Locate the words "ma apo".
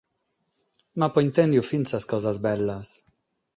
0.97-1.19